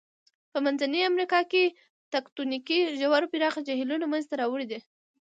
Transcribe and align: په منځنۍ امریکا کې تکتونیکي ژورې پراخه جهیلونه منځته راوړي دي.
په 0.51 0.57
منځنۍ 0.65 1.01
امریکا 1.11 1.39
کې 1.51 1.63
تکتونیکي 2.13 2.79
ژورې 2.99 3.27
پراخه 3.33 3.61
جهیلونه 3.67 4.05
منځته 4.11 4.33
راوړي 4.41 4.65
دي. 4.71 4.79